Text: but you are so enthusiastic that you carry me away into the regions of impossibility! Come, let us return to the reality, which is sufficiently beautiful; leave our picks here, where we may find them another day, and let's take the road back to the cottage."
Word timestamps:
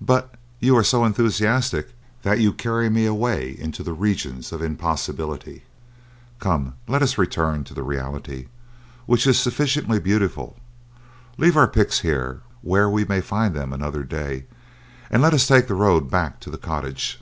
but 0.00 0.36
you 0.58 0.74
are 0.74 0.82
so 0.82 1.04
enthusiastic 1.04 1.92
that 2.22 2.40
you 2.40 2.50
carry 2.50 2.88
me 2.88 3.04
away 3.04 3.50
into 3.58 3.82
the 3.82 3.92
regions 3.92 4.52
of 4.52 4.62
impossibility! 4.62 5.64
Come, 6.38 6.76
let 6.88 7.02
us 7.02 7.18
return 7.18 7.62
to 7.64 7.74
the 7.74 7.82
reality, 7.82 8.46
which 9.04 9.26
is 9.26 9.38
sufficiently 9.38 10.00
beautiful; 10.00 10.56
leave 11.36 11.58
our 11.58 11.68
picks 11.68 12.00
here, 12.00 12.40
where 12.62 12.88
we 12.88 13.04
may 13.04 13.20
find 13.20 13.54
them 13.54 13.74
another 13.74 14.02
day, 14.02 14.46
and 15.10 15.20
let's 15.20 15.46
take 15.46 15.68
the 15.68 15.74
road 15.74 16.08
back 16.10 16.40
to 16.40 16.48
the 16.48 16.56
cottage." 16.56 17.20